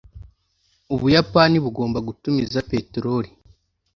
ubuyapani 0.93 1.57
bugomba 1.63 1.99
gutumiza 2.07 2.59
peteroli 2.69 3.29